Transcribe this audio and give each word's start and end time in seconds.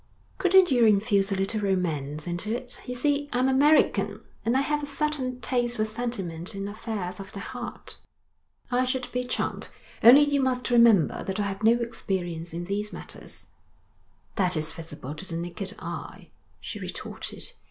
'Couldn't 0.39 0.71
you 0.71 0.83
infuse 0.83 1.31
a 1.31 1.35
little 1.35 1.61
romance 1.61 2.25
into 2.25 2.51
it? 2.51 2.81
You 2.87 2.95
see, 2.95 3.29
I'm 3.31 3.47
American, 3.47 4.21
and 4.43 4.57
I 4.57 4.61
have 4.61 4.81
a 4.81 4.87
certain 4.87 5.39
taste 5.41 5.75
for 5.77 5.85
sentiment 5.85 6.55
in 6.55 6.67
affairs 6.67 7.19
of 7.19 7.31
the 7.33 7.39
heart.' 7.39 7.97
'I 8.71 8.85
should 8.85 9.11
be 9.11 9.25
charmed, 9.25 9.69
only 10.01 10.23
you 10.23 10.41
must 10.41 10.71
remember 10.71 11.23
that 11.25 11.39
I 11.39 11.43
have 11.43 11.61
no 11.61 11.73
experience 11.73 12.51
in 12.51 12.65
these 12.65 12.91
matters.' 12.91 13.45
'That 14.37 14.57
is 14.57 14.73
visible 14.73 15.13
to 15.13 15.23
the 15.27 15.37
naked 15.37 15.75
eye,' 15.77 16.31
she 16.59 16.79
retorted. 16.79 17.51